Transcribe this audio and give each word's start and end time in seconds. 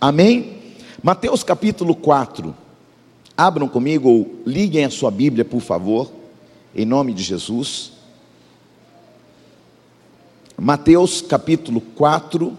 Amém? 0.00 0.74
Mateus 1.02 1.42
capítulo 1.42 1.94
4. 1.94 2.54
Abram 3.36 3.68
comigo 3.68 4.08
ou 4.08 4.42
liguem 4.46 4.84
a 4.84 4.90
sua 4.90 5.10
Bíblia, 5.10 5.44
por 5.44 5.60
favor, 5.60 6.10
em 6.74 6.84
nome 6.84 7.12
de 7.12 7.22
Jesus. 7.22 7.92
Mateus 10.56 11.20
capítulo 11.20 11.80
4. 11.80 12.56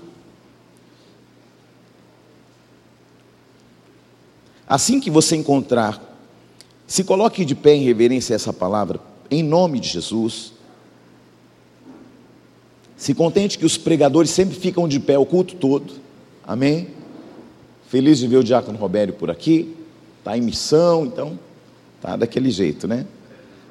Assim 4.67 4.99
que 4.99 5.09
você 5.09 5.35
encontrar, 5.35 6.01
se 6.85 7.03
coloque 7.03 7.45
de 7.45 7.55
pé 7.55 7.73
em 7.73 7.83
reverência 7.83 8.35
a 8.35 8.37
essa 8.37 8.53
palavra, 8.53 8.99
em 9.31 9.43
nome 9.43 9.79
de 9.79 9.87
Jesus. 9.87 10.53
Se 12.97 13.13
contente 13.13 13.57
que 13.57 13.65
os 13.65 13.77
pregadores 13.77 14.29
sempre 14.29 14.55
ficam 14.55 14.87
de 14.87 14.99
pé 14.99 15.17
o 15.17 15.25
culto 15.25 15.55
todo. 15.55 15.93
Amém? 16.45 16.98
Feliz 17.89 18.19
de 18.19 18.27
ver 18.27 18.37
o 18.37 18.43
diácono 18.43 18.77
Robério 18.77 19.15
por 19.15 19.31
aqui. 19.31 19.75
Está 20.19 20.37
em 20.37 20.41
missão, 20.41 21.07
então 21.07 21.39
tá 21.99 22.15
daquele 22.15 22.51
jeito, 22.51 22.87
né? 22.87 23.03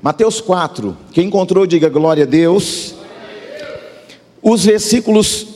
Mateus 0.02 0.40
4. 0.40 0.96
Quem 1.12 1.28
encontrou, 1.28 1.64
diga 1.64 1.88
glória 1.88 2.24
a 2.24 2.26
Deus. 2.26 2.96
Os 4.42 4.64
versículos 4.64 5.46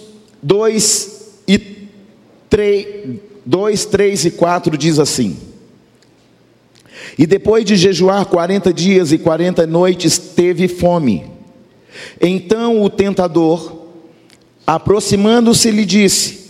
2 0.40 1.40
e 1.48 1.58
3, 2.48 3.16
2, 3.44 3.84
3 3.84 4.24
e 4.26 4.30
4 4.30 4.78
diz 4.78 5.00
assim: 5.00 5.36
E 7.18 7.26
depois 7.26 7.64
de 7.64 7.74
jejuar 7.74 8.26
40 8.26 8.72
dias 8.72 9.10
e 9.10 9.18
40 9.18 9.66
noites, 9.66 10.18
teve 10.18 10.68
fome. 10.68 11.24
Então 12.20 12.80
o 12.80 12.88
tentador, 12.88 13.88
aproximando-se, 14.64 15.68
lhe 15.72 15.84
disse: 15.84 16.41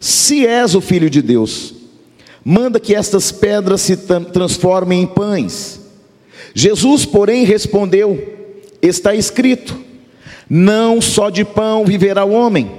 Se 0.00 0.44
és 0.44 0.74
o 0.74 0.80
filho 0.80 1.08
de 1.08 1.22
Deus, 1.22 1.74
manda 2.44 2.80
que 2.80 2.94
estas 2.94 3.30
pedras 3.30 3.82
se 3.82 3.96
transformem 3.96 5.02
em 5.02 5.06
pães. 5.06 5.80
Jesus, 6.54 7.04
porém, 7.04 7.44
respondeu: 7.44 8.36
Está 8.82 9.14
escrito: 9.14 9.78
Não 10.48 11.00
só 11.00 11.30
de 11.30 11.44
pão 11.44 11.84
viverá 11.84 12.24
o 12.24 12.32
homem, 12.32 12.70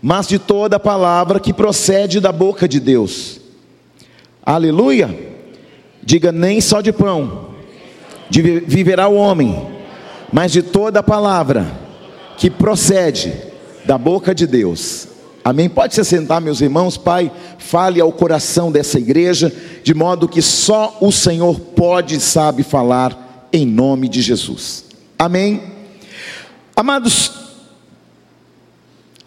mas 0.00 0.28
de 0.28 0.38
toda 0.38 0.80
palavra 0.80 1.40
que 1.40 1.52
procede 1.52 2.20
da 2.20 2.32
boca 2.32 2.68
de 2.68 2.78
Deus. 2.78 3.40
Aleluia! 4.42 5.14
Diga: 6.02 6.30
Nem 6.30 6.60
só 6.60 6.80
de 6.80 6.92
pão 6.92 7.52
viverá 8.66 9.08
o 9.08 9.16
homem 9.16 9.74
mas 10.34 10.50
de 10.50 10.62
toda 10.62 10.98
a 10.98 11.02
palavra 11.02 11.64
que 12.36 12.50
procede 12.50 13.32
da 13.84 13.96
boca 13.96 14.34
de 14.34 14.48
Deus. 14.48 15.06
Amém? 15.44 15.68
Pode 15.68 15.94
se 15.94 16.02
sentar, 16.02 16.40
meus 16.40 16.62
irmãos. 16.62 16.96
Pai, 16.96 17.30
fale 17.58 18.00
ao 18.00 18.10
coração 18.10 18.72
dessa 18.72 18.98
igreja, 18.98 19.54
de 19.82 19.92
modo 19.92 20.26
que 20.26 20.40
só 20.40 20.96
o 21.02 21.12
Senhor 21.12 21.60
pode 21.60 22.16
e 22.16 22.20
sabe 22.20 22.62
falar, 22.62 23.48
em 23.52 23.66
nome 23.66 24.08
de 24.08 24.22
Jesus. 24.22 24.86
Amém? 25.18 25.62
Amados, 26.74 27.30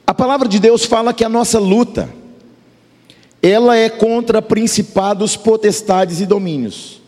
a 0.07 0.13
palavra 0.13 0.47
de 0.47 0.57
Deus 0.57 0.85
fala 0.85 1.13
que 1.13 1.23
a 1.23 1.29
nossa 1.29 1.59
luta, 1.59 2.09
ela 3.39 3.75
é 3.75 3.87
contra 3.87 4.41
principados, 4.41 5.37
potestades 5.37 6.19
e 6.19 6.25
domínios. 6.25 6.99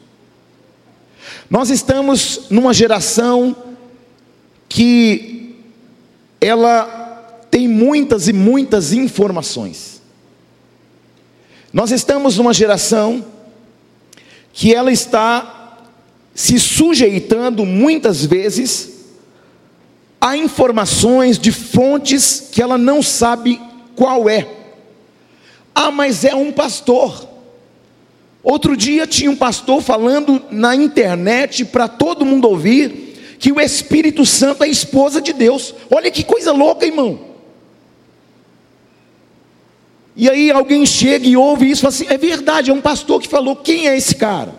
Nós 1.50 1.72
estamos 1.72 2.42
numa 2.52 2.76
geração 2.76 3.56
que 4.70 5.56
ela 6.40 6.99
tem 7.50 7.68
muitas 7.68 8.28
e 8.28 8.34
muitas 8.34 8.94
informações. 8.94 10.02
Nós 11.72 11.92
estamos 11.92 12.38
numa 12.38 12.54
geração 12.54 13.26
que 14.52 14.74
ela 14.74 14.92
está 14.92 15.78
se 16.34 16.60
sujeitando 16.60 17.66
muitas 17.66 18.26
vezes 18.26 19.00
a 20.20 20.36
informações 20.36 21.38
de 21.38 21.52
fontes 21.52 22.50
que 22.52 22.62
ela 22.62 22.78
não 22.78 23.02
sabe 23.02 23.62
qual 23.96 24.30
é. 24.30 24.48
Ah, 25.74 25.92
mas 25.92 26.26
é 26.26 26.36
um 26.36 26.52
pastor. 26.52 27.28
Outro 28.44 28.76
dia 28.76 29.06
tinha 29.06 29.30
um 29.30 29.36
pastor 29.36 29.82
falando 29.82 30.42
na 30.50 30.76
internet 30.76 31.66
para 31.66 31.88
todo 31.88 32.26
mundo 32.26 32.48
ouvir 32.48 33.38
que 33.38 33.52
o 33.52 33.62
Espírito 33.62 34.26
Santo 34.26 34.64
é 34.64 34.68
esposa 34.68 35.22
de 35.22 35.32
Deus. 35.32 35.74
Olha 35.90 36.12
que 36.12 36.24
coisa 36.24 36.52
louca, 36.52 36.86
irmão. 36.86 37.29
E 40.20 40.30
aí 40.30 40.52
alguém 40.52 40.86
chega 40.86 41.26
e 41.26 41.38
ouve 41.38 41.72
isso 41.72 41.80
e 41.80 41.84
fala 41.84 41.94
assim: 41.94 42.14
é 42.14 42.18
verdade, 42.18 42.70
é 42.70 42.74
um 42.74 42.82
pastor 42.82 43.22
que 43.22 43.30
falou. 43.30 43.56
Quem 43.56 43.88
é 43.88 43.98
esse 43.98 44.14
cara? 44.14 44.54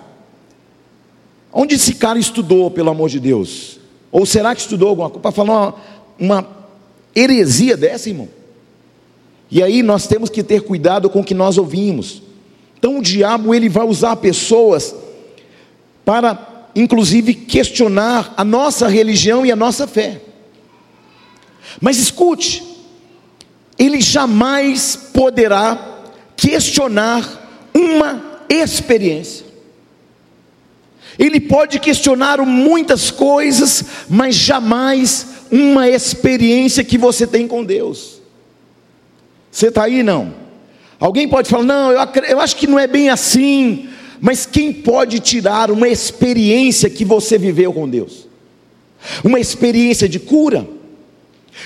Onde 1.53 1.75
esse 1.75 1.95
cara 1.95 2.19
estudou, 2.19 2.71
pelo 2.71 2.89
amor 2.89 3.11
de 3.11 3.21
Deus? 3.21 3.79
Ou 4.11 4.25
será 4.25 4.55
que 4.55 4.63
estudou 4.63 4.89
alguma 4.89 5.11
coisa 5.11 5.21
para 5.21 5.33
falar 5.33 5.53
uma, 5.53 5.75
uma 6.19 6.49
heresia 7.15 7.77
dessa, 7.77 8.09
irmão? 8.09 8.31
E 9.51 9.63
aí 9.63 9.83
nós 9.83 10.07
temos 10.07 10.31
que 10.31 10.43
ter 10.43 10.63
cuidado 10.63 11.11
com 11.11 11.21
o 11.21 11.25
que 11.25 11.35
nós 11.35 11.59
ouvimos. 11.59 12.23
Então 12.79 12.99
o 12.99 13.03
diabo 13.03 13.55
ele 13.55 13.69
vai 13.69 13.85
usar 13.85 14.17
pessoas 14.17 14.95
para 16.07 16.51
inclusive, 16.75 17.35
questionar 17.35 18.33
a 18.37 18.45
nossa 18.45 18.89
religião 18.89 19.45
e 19.45 19.53
a 19.53 19.57
nossa 19.57 19.87
fé. 19.87 20.23
Mas 21.81 21.99
escute, 21.99 22.63
ele 23.81 23.99
jamais 23.99 24.95
poderá 24.95 26.05
questionar 26.37 27.71
uma 27.73 28.43
experiência. 28.47 29.47
Ele 31.19 31.41
pode 31.41 31.81
questionar 31.81 32.45
muitas 32.45 33.11
coisas, 33.11 33.83
mas 34.09 34.35
jamais 34.35 35.27
uma 35.51 35.89
experiência 35.89 36.85
que 36.85 36.99
você 36.99 37.27
tem 37.27 37.49
com 37.49 37.65
Deus. 37.65 38.21
Você 39.51 39.69
está 39.69 39.85
aí 39.85 40.03
não? 40.03 40.35
Alguém 40.99 41.27
pode 41.27 41.49
falar, 41.49 41.65
não, 41.65 41.91
eu, 41.91 42.07
eu 42.29 42.41
acho 42.41 42.57
que 42.57 42.67
não 42.67 42.79
é 42.79 42.87
bem 42.87 43.09
assim. 43.09 43.89
Mas 44.21 44.45
quem 44.45 44.75
pode 44.75 45.21
tirar 45.21 45.71
uma 45.71 45.89
experiência 45.89 46.91
que 46.91 47.07
você 47.07 47.39
viveu 47.39 47.73
com 47.73 47.89
Deus? 47.89 48.29
Uma 49.25 49.41
experiência 49.41 50.07
de 50.07 50.21
cura, 50.21 50.69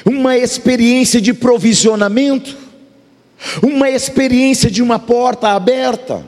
uma 0.04 0.36
experiência 0.36 1.20
de 1.20 1.34
provisionamento, 1.34 2.56
uma 3.62 3.90
experiência 3.90 4.70
de 4.70 4.82
uma 4.82 4.98
porta 4.98 5.48
aberta, 5.48 6.26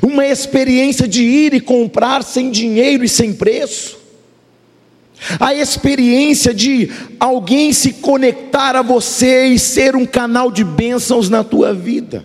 uma 0.00 0.26
experiência 0.26 1.06
de 1.06 1.22
ir 1.22 1.54
e 1.54 1.60
comprar 1.60 2.22
sem 2.22 2.50
dinheiro 2.50 3.04
e 3.04 3.08
sem 3.08 3.32
preço, 3.32 3.98
a 5.38 5.54
experiência 5.54 6.52
de 6.52 6.90
alguém 7.20 7.72
se 7.72 7.94
conectar 7.94 8.74
a 8.74 8.82
você 8.82 9.46
e 9.46 9.58
ser 9.58 9.94
um 9.94 10.04
canal 10.04 10.50
de 10.50 10.64
bênçãos 10.64 11.28
na 11.28 11.44
tua 11.44 11.72
vida. 11.72 12.24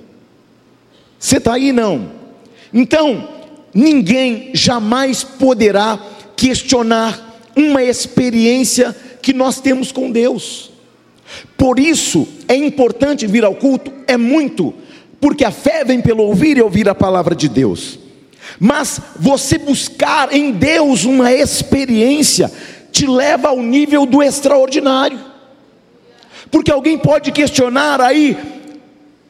Você 1.19 1.37
está 1.37 1.53
aí 1.53 1.71
não? 1.71 2.11
Então, 2.73 3.29
ninguém 3.73 4.51
jamais 4.53 5.23
poderá 5.23 5.99
questionar 6.35 7.41
uma 7.55 7.83
experiência 7.83 8.95
que 9.27 9.33
nós 9.33 9.59
temos 9.59 9.91
com 9.91 10.09
Deus. 10.09 10.71
Por 11.57 11.79
isso 11.79 12.25
é 12.47 12.55
importante 12.55 13.27
vir 13.27 13.43
ao 13.43 13.55
culto, 13.55 13.91
é 14.07 14.15
muito, 14.15 14.73
porque 15.19 15.43
a 15.43 15.51
fé 15.51 15.83
vem 15.83 15.99
pelo 15.99 16.23
ouvir 16.23 16.55
e 16.55 16.61
ouvir 16.61 16.87
a 16.87 16.95
palavra 16.95 17.35
de 17.35 17.49
Deus. 17.49 17.99
Mas 18.57 19.01
você 19.19 19.57
buscar 19.57 20.33
em 20.33 20.53
Deus 20.53 21.03
uma 21.03 21.33
experiência 21.33 22.49
te 22.89 23.05
leva 23.05 23.49
ao 23.49 23.61
nível 23.61 24.05
do 24.05 24.23
extraordinário. 24.23 25.19
Porque 26.49 26.71
alguém 26.71 26.97
pode 26.97 27.33
questionar 27.33 27.99
aí, 27.99 28.37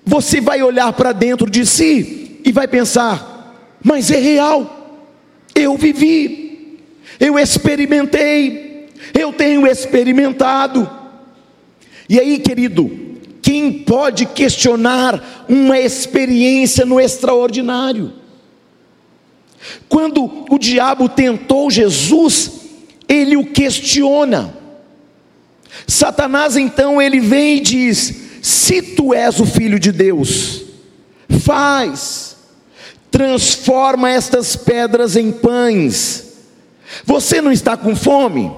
você 0.06 0.40
vai 0.40 0.62
olhar 0.62 0.94
para 0.94 1.12
dentro 1.12 1.50
de 1.50 1.66
si 1.66 2.40
e 2.46 2.52
vai 2.52 2.68
pensar: 2.68 3.66
mas 3.84 4.12
é 4.12 4.20
real, 4.20 5.02
eu 5.56 5.76
vivi, 5.76 6.78
eu 7.20 7.40
experimentei, 7.40 8.67
eu 9.14 9.34
tenho 9.34 9.68
experimentado. 9.68 10.90
E 12.10 12.20
aí, 12.20 12.40
querido, 12.40 12.90
quem 13.42 13.72
pode 13.72 14.26
questionar 14.26 15.46
uma 15.48 15.80
experiência 15.80 16.86
no 16.86 17.00
extraordinário? 17.00 18.14
Quando 19.90 20.46
o 20.50 20.58
diabo 20.58 21.10
tentou 21.10 21.70
Jesus, 21.70 22.52
ele 23.08 23.36
o 23.36 23.46
questiona. 23.46 24.56
Satanás 25.86 26.56
então 26.56 27.02
ele 27.02 27.20
vem 27.20 27.58
e 27.58 27.62
diz: 27.62 28.14
Se 28.42 28.82
tu 28.82 29.14
és 29.14 29.40
o 29.40 29.46
filho 29.46 29.80
de 29.80 29.92
Deus, 29.92 30.64
faz 31.44 32.28
transforma 33.18 34.12
estas 34.12 34.56
pedras 34.56 35.16
em 35.16 35.32
pães. 35.32 36.34
Você 37.04 37.42
não 37.42 37.52
está 37.52 37.76
com 37.76 37.96
fome? 37.96 38.52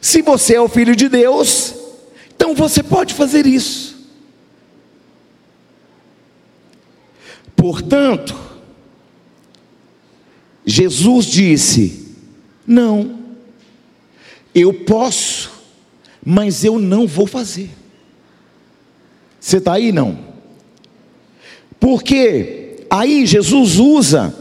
Se 0.00 0.22
você 0.22 0.54
é 0.54 0.60
o 0.60 0.68
filho 0.68 0.96
de 0.96 1.08
Deus, 1.08 1.74
então 2.34 2.54
você 2.54 2.82
pode 2.82 3.14
fazer 3.14 3.46
isso. 3.46 3.98
Portanto, 7.54 8.34
Jesus 10.64 11.26
disse: 11.26 12.16
Não, 12.66 13.18
eu 14.54 14.72
posso, 14.72 15.50
mas 16.24 16.64
eu 16.64 16.78
não 16.78 17.06
vou 17.06 17.26
fazer. 17.26 17.70
Você 19.38 19.58
está 19.58 19.74
aí? 19.74 19.92
Não. 19.92 20.18
Porque 21.78 22.86
aí 22.90 23.26
Jesus 23.26 23.78
usa 23.78 24.34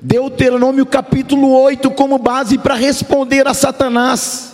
Deuteronômio 0.00 0.86
capítulo 0.86 1.50
8 1.50 1.90
como 1.92 2.18
base 2.18 2.58
para 2.58 2.74
responder 2.74 3.46
a 3.46 3.54
Satanás. 3.54 4.53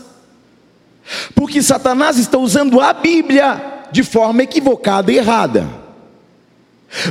Porque 1.35 1.63
Satanás 1.63 2.19
está 2.19 2.39
usando 2.39 2.81
a 2.81 2.93
Bíblia 2.93 3.61
de 3.91 4.03
forma 4.03 4.43
equivocada 4.43 5.11
e 5.13 5.17
errada. 5.17 5.67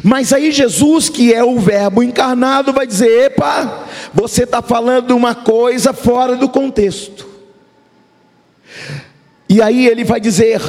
Mas 0.03 0.33
aí 0.33 0.51
Jesus, 0.51 1.07
que 1.07 1.33
é 1.33 1.43
o 1.43 1.57
Verbo 1.59 2.03
encarnado, 2.03 2.73
vai 2.73 2.85
dizer: 2.85 3.25
epa, 3.25 3.85
você 4.13 4.43
está 4.43 4.61
falando 4.61 5.15
uma 5.15 5.33
coisa 5.33 5.93
fora 5.93 6.35
do 6.35 6.49
contexto. 6.49 7.27
E 9.47 9.61
aí 9.61 9.87
ele 9.87 10.03
vai 10.03 10.19
dizer: 10.19 10.61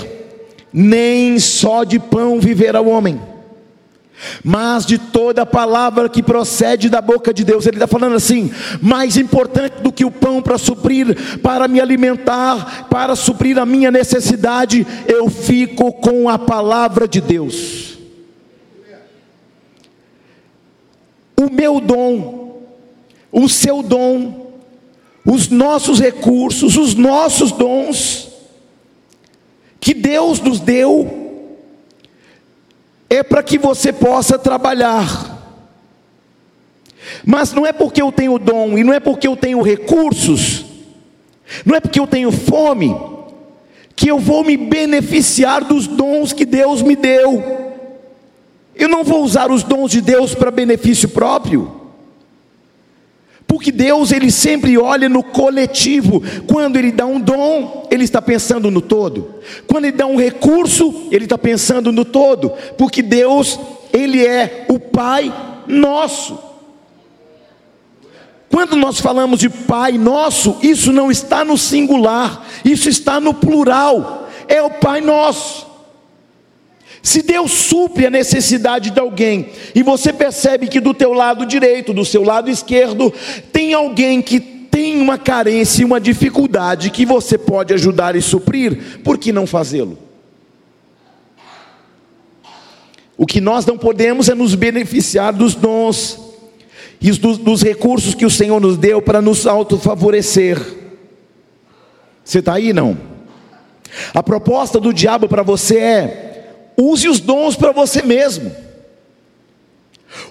nem 0.72 1.38
só 1.38 1.82
de 1.82 1.98
pão 1.98 2.38
viverá 2.38 2.80
o 2.80 2.88
homem, 2.88 3.20
mas 4.44 4.86
de 4.86 4.98
toda 4.98 5.46
palavra 5.46 6.08
que 6.08 6.22
procede 6.22 6.88
da 6.88 7.00
boca 7.00 7.32
de 7.32 7.44
Deus. 7.44 7.66
Ele 7.66 7.76
está 7.76 7.86
falando 7.86 8.16
assim: 8.16 8.52
mais 8.80 9.16
importante 9.16 9.82
do 9.82 9.92
que 9.92 10.04
o 10.04 10.10
pão 10.10 10.42
para 10.42 10.58
suprir, 10.58 11.38
para 11.40 11.68
me 11.68 11.80
alimentar, 11.80 12.88
para 12.88 13.16
suprir 13.16 13.58
a 13.58 13.66
minha 13.66 13.90
necessidade, 13.90 14.86
eu 15.06 15.28
fico 15.28 15.92
com 15.92 16.28
a 16.28 16.38
palavra 16.38 17.06
de 17.06 17.20
Deus. 17.20 17.98
O 21.38 21.50
meu 21.50 21.80
dom, 21.80 22.60
o 23.32 23.48
seu 23.48 23.82
dom, 23.82 24.52
os 25.24 25.48
nossos 25.48 25.98
recursos, 25.98 26.76
os 26.76 26.94
nossos 26.94 27.50
dons, 27.52 28.28
que 29.80 29.94
Deus 29.94 30.40
nos 30.40 30.60
deu, 30.60 31.19
é 33.10 33.24
para 33.24 33.42
que 33.42 33.58
você 33.58 33.92
possa 33.92 34.38
trabalhar. 34.38 35.38
Mas 37.26 37.52
não 37.52 37.66
é 37.66 37.72
porque 37.72 38.00
eu 38.00 38.12
tenho 38.12 38.38
dom 38.38 38.78
e 38.78 38.84
não 38.84 38.94
é 38.94 39.00
porque 39.00 39.26
eu 39.26 39.36
tenho 39.36 39.60
recursos, 39.60 40.64
não 41.66 41.74
é 41.74 41.80
porque 41.80 41.98
eu 41.98 42.06
tenho 42.06 42.30
fome, 42.30 42.96
que 43.96 44.08
eu 44.08 44.18
vou 44.18 44.44
me 44.44 44.56
beneficiar 44.56 45.64
dos 45.64 45.88
dons 45.88 46.32
que 46.32 46.44
Deus 46.44 46.82
me 46.82 46.94
deu. 46.94 47.42
Eu 48.76 48.88
não 48.88 49.02
vou 49.02 49.24
usar 49.24 49.50
os 49.50 49.64
dons 49.64 49.90
de 49.90 50.00
Deus 50.00 50.34
para 50.34 50.50
benefício 50.50 51.08
próprio. 51.08 51.79
Porque 53.50 53.72
Deus 53.72 54.12
ele 54.12 54.30
sempre 54.30 54.78
olha 54.78 55.08
no 55.08 55.24
coletivo. 55.24 56.22
Quando 56.46 56.76
ele 56.76 56.92
dá 56.92 57.04
um 57.04 57.18
dom, 57.18 57.84
ele 57.90 58.04
está 58.04 58.22
pensando 58.22 58.70
no 58.70 58.80
todo. 58.80 59.34
Quando 59.66 59.86
ele 59.86 59.96
dá 59.96 60.06
um 60.06 60.14
recurso, 60.14 61.08
ele 61.10 61.24
está 61.24 61.36
pensando 61.36 61.90
no 61.90 62.04
todo. 62.04 62.52
Porque 62.78 63.02
Deus 63.02 63.58
ele 63.92 64.24
é 64.24 64.66
o 64.68 64.78
Pai 64.78 65.34
nosso. 65.66 66.38
Quando 68.48 68.76
nós 68.76 69.00
falamos 69.00 69.40
de 69.40 69.50
Pai 69.50 69.98
nosso, 69.98 70.56
isso 70.62 70.92
não 70.92 71.10
está 71.10 71.44
no 71.44 71.58
singular, 71.58 72.46
isso 72.64 72.88
está 72.88 73.18
no 73.18 73.34
plural. 73.34 74.28
É 74.46 74.62
o 74.62 74.70
Pai 74.70 75.00
nosso. 75.00 75.66
Se 77.02 77.22
Deus 77.22 77.50
supre 77.52 78.06
a 78.06 78.10
necessidade 78.10 78.90
de 78.90 79.00
alguém 79.00 79.50
e 79.74 79.82
você 79.82 80.12
percebe 80.12 80.66
que 80.66 80.80
do 80.80 80.92
teu 80.92 81.12
lado 81.12 81.46
direito, 81.46 81.94
do 81.94 82.04
seu 82.04 82.22
lado 82.22 82.50
esquerdo, 82.50 83.12
tem 83.52 83.72
alguém 83.72 84.20
que 84.20 84.38
tem 84.38 85.00
uma 85.00 85.18
carência 85.18 85.82
e 85.82 85.84
uma 85.84 86.00
dificuldade 86.00 86.90
que 86.90 87.04
você 87.04 87.36
pode 87.36 87.74
ajudar 87.74 88.14
e 88.14 88.22
suprir, 88.22 89.00
por 89.02 89.18
que 89.18 89.32
não 89.32 89.46
fazê-lo? 89.46 89.98
O 93.16 93.26
que 93.26 93.40
nós 93.40 93.66
não 93.66 93.76
podemos 93.76 94.28
é 94.28 94.34
nos 94.34 94.54
beneficiar 94.54 95.32
dos 95.32 95.54
dons 95.54 96.18
e 97.00 97.10
dos, 97.12 97.38
dos 97.38 97.62
recursos 97.62 98.14
que 98.14 98.24
o 98.24 98.30
Senhor 98.30 98.60
nos 98.60 98.76
deu 98.76 99.02
para 99.02 99.20
nos 99.20 99.46
autofavorecer. 99.46 100.58
Você 102.24 102.38
está 102.38 102.54
aí 102.54 102.72
não? 102.72 102.96
A 104.14 104.22
proposta 104.22 104.78
do 104.78 104.92
diabo 104.92 105.28
para 105.28 105.42
você 105.42 105.78
é 105.78 106.29
Use 106.80 107.08
os 107.08 107.20
dons 107.20 107.56
para 107.56 107.72
você 107.72 108.00
mesmo. 108.02 108.50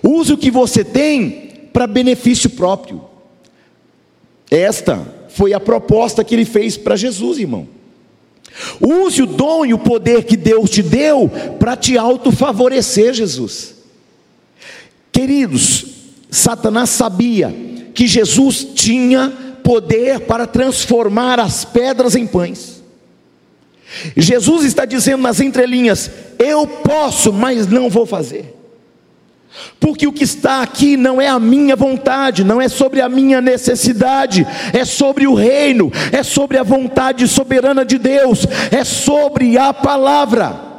Use 0.01 0.33
o 0.33 0.37
que 0.37 0.49
você 0.49 0.83
tem 0.83 1.69
para 1.71 1.85
benefício 1.85 2.49
próprio. 2.49 3.05
Esta 4.49 4.99
foi 5.29 5.53
a 5.53 5.59
proposta 5.59 6.23
que 6.23 6.33
ele 6.33 6.45
fez 6.45 6.75
para 6.75 6.95
Jesus, 6.95 7.37
irmão. 7.37 7.67
Use 8.81 9.21
o 9.21 9.27
dom 9.27 9.65
e 9.65 9.73
o 9.73 9.79
poder 9.79 10.23
que 10.23 10.35
Deus 10.35 10.71
te 10.71 10.81
deu 10.81 11.29
para 11.59 11.77
te 11.77 11.97
autofavorecer, 11.97 13.13
Jesus. 13.13 13.75
Queridos, 15.11 15.85
Satanás 16.31 16.89
sabia 16.89 17.53
que 17.93 18.07
Jesus 18.07 18.67
tinha 18.73 19.29
poder 19.63 20.21
para 20.21 20.47
transformar 20.47 21.39
as 21.39 21.63
pedras 21.63 22.15
em 22.15 22.25
pães. 22.25 22.78
Jesus 24.15 24.65
está 24.65 24.85
dizendo 24.85 25.23
nas 25.23 25.39
entrelinhas: 25.39 26.09
Eu 26.37 26.65
posso, 26.67 27.33
mas 27.33 27.67
não 27.67 27.89
vou 27.89 28.05
fazer. 28.05 28.55
Porque 29.79 30.07
o 30.07 30.13
que 30.13 30.23
está 30.23 30.61
aqui 30.61 30.95
não 30.95 31.19
é 31.19 31.27
a 31.27 31.39
minha 31.39 31.75
vontade, 31.75 32.43
não 32.43 32.61
é 32.61 32.67
sobre 32.67 33.01
a 33.01 33.09
minha 33.09 33.41
necessidade, 33.41 34.45
é 34.73 34.85
sobre 34.85 35.27
o 35.27 35.33
reino, 35.33 35.91
é 36.11 36.23
sobre 36.23 36.57
a 36.57 36.63
vontade 36.63 37.27
soberana 37.27 37.83
de 37.83 37.97
Deus, 37.97 38.45
é 38.71 38.83
sobre 38.83 39.57
a 39.57 39.73
palavra. 39.73 40.69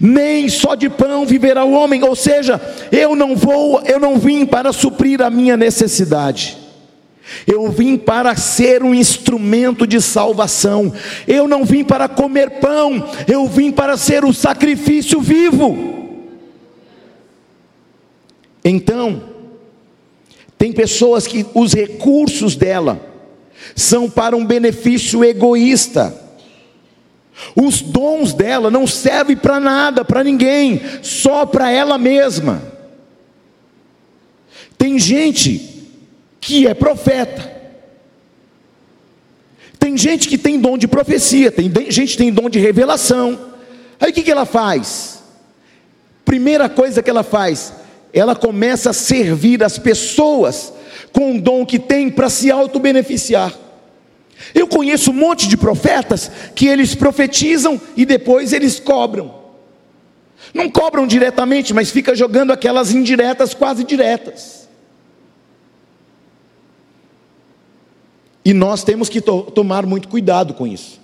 Nem 0.00 0.48
só 0.48 0.74
de 0.74 0.88
pão 0.88 1.24
viverá 1.24 1.64
o 1.64 1.72
homem, 1.72 2.02
ou 2.02 2.16
seja, 2.16 2.60
eu 2.90 3.14
não 3.14 3.36
vou, 3.36 3.80
eu 3.82 4.00
não 4.00 4.18
vim 4.18 4.44
para 4.44 4.72
suprir 4.72 5.22
a 5.22 5.30
minha 5.30 5.56
necessidade. 5.56 6.67
Eu 7.46 7.70
vim 7.70 7.96
para 7.96 8.34
ser 8.36 8.82
um 8.82 8.94
instrumento 8.94 9.86
de 9.86 10.00
salvação. 10.00 10.92
Eu 11.26 11.46
não 11.46 11.64
vim 11.64 11.84
para 11.84 12.08
comer 12.08 12.58
pão, 12.60 13.08
eu 13.26 13.46
vim 13.46 13.70
para 13.70 13.96
ser 13.96 14.24
o 14.24 14.32
sacrifício 14.32 15.20
vivo. 15.20 15.96
Então, 18.64 19.22
tem 20.56 20.72
pessoas 20.72 21.26
que 21.26 21.46
os 21.54 21.72
recursos 21.72 22.56
dela 22.56 23.00
são 23.74 24.10
para 24.10 24.36
um 24.36 24.44
benefício 24.44 25.24
egoísta. 25.24 26.26
Os 27.54 27.80
dons 27.80 28.32
dela 28.32 28.70
não 28.70 28.86
servem 28.86 29.36
para 29.36 29.60
nada, 29.60 30.04
para 30.04 30.24
ninguém, 30.24 30.80
só 31.02 31.46
para 31.46 31.70
ela 31.70 31.96
mesma. 31.96 32.60
Tem 34.76 34.98
gente 34.98 35.77
que 36.40 36.66
é 36.66 36.74
profeta. 36.74 37.56
Tem 39.78 39.96
gente 39.96 40.28
que 40.28 40.36
tem 40.36 40.58
dom 40.58 40.76
de 40.76 40.88
profecia, 40.88 41.52
tem 41.52 41.72
gente 41.88 42.12
que 42.12 42.18
tem 42.18 42.32
dom 42.32 42.50
de 42.50 42.58
revelação. 42.58 43.52
Aí 44.00 44.10
o 44.10 44.12
que, 44.12 44.22
que 44.22 44.30
ela 44.30 44.44
faz? 44.44 45.22
Primeira 46.24 46.68
coisa 46.68 47.02
que 47.02 47.08
ela 47.08 47.22
faz, 47.22 47.72
ela 48.12 48.34
começa 48.34 48.90
a 48.90 48.92
servir 48.92 49.62
as 49.62 49.78
pessoas 49.78 50.72
com 51.12 51.36
o 51.36 51.40
dom 51.40 51.64
que 51.64 51.78
tem 51.78 52.10
para 52.10 52.28
se 52.28 52.50
auto-beneficiar. 52.50 53.54
Eu 54.54 54.66
conheço 54.66 55.10
um 55.10 55.14
monte 55.14 55.48
de 55.48 55.56
profetas 55.56 56.30
que 56.54 56.66
eles 56.66 56.94
profetizam 56.94 57.80
e 57.96 58.04
depois 58.04 58.52
eles 58.52 58.78
cobram. 58.78 59.34
Não 60.54 60.70
cobram 60.70 61.06
diretamente, 61.06 61.74
mas 61.74 61.90
fica 61.90 62.14
jogando 62.14 62.52
aquelas 62.52 62.92
indiretas 62.92 63.54
quase 63.54 63.84
diretas. 63.84 64.67
E 68.48 68.54
nós 68.54 68.82
temos 68.82 69.10
que 69.10 69.20
to 69.20 69.42
tomar 69.54 69.84
muito 69.84 70.08
cuidado 70.08 70.54
com 70.54 70.66
isso. 70.66 70.98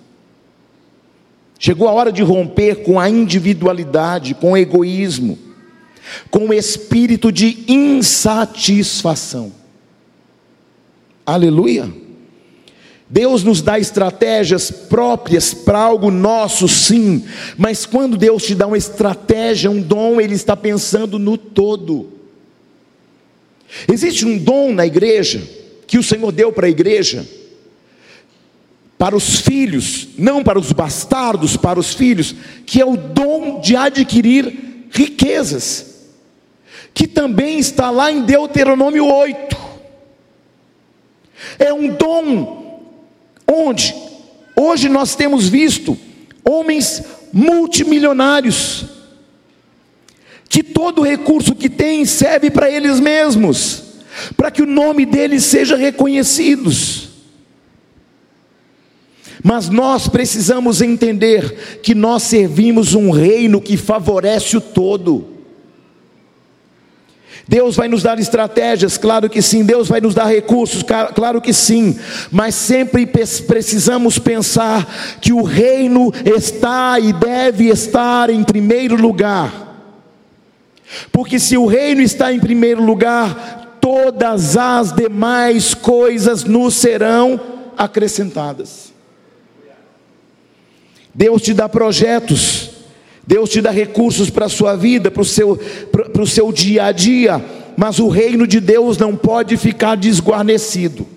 Chegou 1.59 1.87
a 1.87 1.91
hora 1.91 2.11
de 2.11 2.23
romper 2.23 2.77
com 2.77 2.99
a 2.99 3.07
individualidade, 3.07 4.33
com 4.33 4.53
o 4.53 4.57
egoísmo, 4.57 5.37
com 6.31 6.47
o 6.47 6.53
espírito 6.55 7.31
de 7.31 7.63
insatisfação. 7.67 9.51
Aleluia. 11.23 11.87
Deus 13.07 13.43
nos 13.43 13.61
dá 13.61 13.77
estratégias 13.77 14.71
próprias 14.71 15.53
para 15.53 15.77
algo 15.77 16.09
nosso, 16.09 16.67
sim, 16.67 17.25
mas 17.55 17.85
quando 17.85 18.17
Deus 18.17 18.41
te 18.43 18.55
dá 18.55 18.65
uma 18.65 18.75
estratégia, 18.75 19.69
um 19.69 19.83
dom, 19.83 20.19
Ele 20.19 20.33
está 20.33 20.57
pensando 20.57 21.19
no 21.19 21.37
todo. 21.37 22.09
Existe 23.87 24.25
um 24.25 24.35
dom 24.35 24.73
na 24.73 24.87
igreja 24.87 25.63
que 25.87 25.97
o 25.97 26.03
Senhor 26.03 26.31
deu 26.31 26.51
para 26.51 26.67
a 26.67 26.69
igreja, 26.69 27.27
para 28.97 29.15
os 29.15 29.39
filhos, 29.39 30.07
não 30.17 30.43
para 30.43 30.59
os 30.59 30.71
bastardos, 30.71 31.57
para 31.57 31.79
os 31.79 31.93
filhos, 31.93 32.35
que 32.65 32.81
é 32.81 32.85
o 32.85 32.95
dom 32.95 33.59
de 33.59 33.75
adquirir 33.75 34.87
riquezas. 34.91 35.93
que 36.93 37.07
também 37.07 37.59
está 37.59 37.91
lá 37.91 38.09
em 38.09 38.21
Deuteronômio 38.21 39.05
8. 39.05 39.57
É 41.59 41.73
um 41.73 41.89
dom 41.89 42.81
onde 43.45 43.93
hoje 44.55 44.87
nós 44.87 45.13
temos 45.13 45.49
visto 45.49 45.97
homens 46.41 47.03
multimilionários 47.33 48.85
que 50.47 50.63
todo 50.63 51.01
recurso 51.01 51.53
que 51.53 51.69
têm 51.69 52.05
serve 52.05 52.49
para 52.49 52.69
eles 52.69 52.99
mesmos, 53.01 53.83
para 54.35 54.51
que 54.51 54.61
o 54.61 54.65
nome 54.65 55.05
deles 55.05 55.43
seja 55.43 55.75
reconhecido. 55.75 56.71
Mas 59.43 59.69
nós 59.69 60.07
precisamos 60.07 60.81
entender 60.81 61.79
que 61.83 61.93
nós 61.93 62.23
servimos 62.23 62.95
um 62.95 63.11
reino 63.11 63.61
que 63.61 63.77
favorece 63.77 64.57
o 64.57 64.61
todo. 64.61 65.35
Deus 67.47 67.75
vai 67.75 67.87
nos 67.87 68.01
dar 68.01 68.19
estratégias, 68.19 68.97
claro 68.97 69.29
que 69.29 69.41
sim. 69.41 69.63
Deus 69.63 69.87
vai 69.87 70.01
nos 70.01 70.15
dar 70.15 70.25
recursos, 70.25 70.83
claro 71.13 71.39
que 71.39 71.53
sim. 71.53 71.95
Mas 72.31 72.55
sempre 72.55 73.05
precisamos 73.05 74.17
pensar 74.17 75.17
que 75.21 75.31
o 75.31 75.43
reino 75.43 76.11
está 76.25 76.99
e 76.99 77.13
deve 77.13 77.69
estar 77.69 78.31
em 78.31 78.43
primeiro 78.43 78.95
lugar. 78.95 79.63
Porque 81.11 81.39
se 81.39 81.57
o 81.57 81.65
reino 81.65 82.01
está 82.01 82.33
em 82.33 82.39
primeiro 82.39 82.83
lugar, 82.83 83.54
todas 83.95 84.57
as 84.57 84.91
demais 84.91 85.73
coisas 85.73 86.43
nos 86.43 86.73
serão 86.73 87.39
acrescentadas. 87.77 88.93
Deus 91.13 91.41
te 91.41 91.53
dá 91.53 91.69
projetos, 91.69 92.71
Deus 93.25 93.49
te 93.49 93.61
dá 93.61 93.71
recursos 93.71 94.29
para 94.29 94.47
a 94.47 94.49
sua 94.49 94.75
vida, 94.75 95.09
para 95.09 95.21
o 95.21 95.25
seu, 95.25 95.57
para, 95.89 96.21
o 96.21 96.27
seu 96.27 96.51
dia 96.51 96.87
a 96.87 96.91
dia, 96.91 97.43
mas 97.77 97.97
o 97.97 98.09
reino 98.09 98.45
de 98.45 98.59
Deus 98.59 98.97
não 98.97 99.15
pode 99.15 99.55
ficar 99.55 99.95
desguarnecido. 99.95 101.07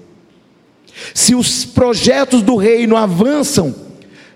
Se 1.12 1.34
os 1.34 1.64
projetos 1.64 2.42
do 2.42 2.54
reino 2.54 2.96
avançam, 2.96 3.74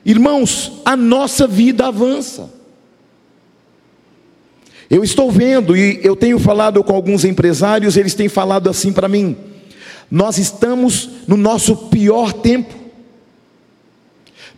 irmãos, 0.04 0.80
a 0.84 0.96
nossa 0.96 1.46
vida 1.46 1.86
avança. 1.86 2.50
Eu 4.92 5.02
estou 5.02 5.30
vendo 5.30 5.74
e 5.74 6.00
eu 6.02 6.14
tenho 6.14 6.38
falado 6.38 6.84
com 6.84 6.94
alguns 6.94 7.24
empresários, 7.24 7.96
eles 7.96 8.12
têm 8.14 8.28
falado 8.28 8.68
assim 8.68 8.92
para 8.92 9.08
mim: 9.08 9.34
nós 10.10 10.36
estamos 10.36 11.08
no 11.26 11.34
nosso 11.34 11.74
pior 11.88 12.30
tempo. 12.30 12.74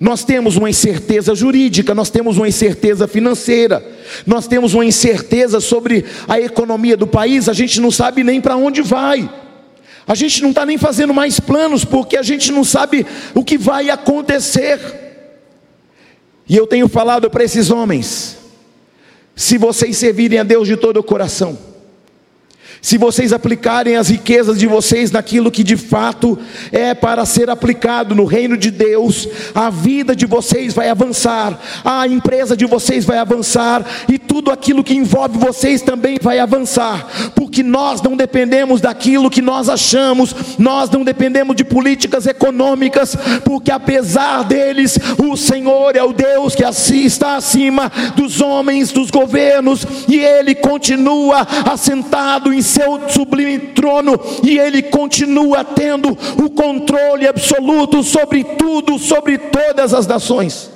Nós 0.00 0.24
temos 0.24 0.56
uma 0.56 0.68
incerteza 0.68 1.36
jurídica, 1.36 1.94
nós 1.94 2.10
temos 2.10 2.36
uma 2.36 2.48
incerteza 2.48 3.06
financeira, 3.06 3.86
nós 4.26 4.48
temos 4.48 4.74
uma 4.74 4.84
incerteza 4.84 5.60
sobre 5.60 6.04
a 6.26 6.40
economia 6.40 6.96
do 6.96 7.06
país, 7.06 7.48
a 7.48 7.52
gente 7.52 7.80
não 7.80 7.92
sabe 7.92 8.24
nem 8.24 8.40
para 8.40 8.56
onde 8.56 8.82
vai, 8.82 9.30
a 10.04 10.16
gente 10.16 10.42
não 10.42 10.48
está 10.48 10.66
nem 10.66 10.76
fazendo 10.76 11.14
mais 11.14 11.38
planos, 11.38 11.84
porque 11.84 12.16
a 12.16 12.24
gente 12.24 12.50
não 12.50 12.64
sabe 12.64 13.06
o 13.36 13.44
que 13.44 13.56
vai 13.56 13.88
acontecer. 13.88 14.80
E 16.48 16.56
eu 16.56 16.66
tenho 16.66 16.88
falado 16.88 17.30
para 17.30 17.44
esses 17.44 17.70
homens: 17.70 18.43
se 19.34 19.58
vocês 19.58 19.96
servirem 19.96 20.38
a 20.38 20.42
Deus 20.44 20.68
de 20.68 20.76
todo 20.76 20.98
o 20.98 21.02
coração, 21.02 21.58
se 22.84 22.98
vocês 22.98 23.32
aplicarem 23.32 23.96
as 23.96 24.10
riquezas 24.10 24.58
de 24.58 24.66
vocês 24.66 25.10
naquilo 25.10 25.50
que 25.50 25.64
de 25.64 25.74
fato 25.74 26.38
é 26.70 26.92
para 26.92 27.24
ser 27.24 27.48
aplicado 27.48 28.14
no 28.14 28.26
reino 28.26 28.58
de 28.58 28.70
Deus, 28.70 29.26
a 29.54 29.70
vida 29.70 30.14
de 30.14 30.26
vocês 30.26 30.74
vai 30.74 30.90
avançar, 30.90 31.58
a 31.82 32.06
empresa 32.06 32.54
de 32.54 32.66
vocês 32.66 33.06
vai 33.06 33.16
avançar 33.16 33.86
e 34.06 34.18
tudo 34.18 34.50
aquilo 34.50 34.84
que 34.84 34.92
envolve 34.92 35.38
vocês 35.38 35.80
também 35.80 36.18
vai 36.20 36.38
avançar, 36.38 37.32
porque 37.34 37.62
nós 37.62 38.02
não 38.02 38.18
dependemos 38.18 38.82
daquilo 38.82 39.30
que 39.30 39.40
nós 39.40 39.70
achamos, 39.70 40.34
nós 40.58 40.90
não 40.90 41.04
dependemos 41.04 41.56
de 41.56 41.64
políticas 41.64 42.26
econômicas, 42.26 43.16
porque 43.46 43.70
apesar 43.70 44.42
deles, 44.44 44.98
o 45.26 45.38
Senhor 45.38 45.96
é 45.96 46.02
o 46.02 46.12
Deus 46.12 46.54
que 46.54 46.64
está 46.64 47.36
acima 47.36 47.90
dos 48.14 48.42
homens, 48.42 48.92
dos 48.92 49.10
governos, 49.10 49.86
e 50.06 50.18
Ele 50.18 50.54
continua 50.54 51.46
assentado 51.64 52.52
em 52.52 52.60
seu 52.75 53.09
sublime 53.09 53.59
trono 53.59 54.21
e 54.43 54.59
ele 54.59 54.83
continua 54.83 55.64
tendo 55.64 56.11
o 56.43 56.50
controle 56.50 57.28
absoluto 57.28 58.02
sobre 58.02 58.43
tudo, 58.43 58.99
sobre 58.99 59.38
todas 59.38 59.95
as 59.95 60.07
nações. 60.07 60.75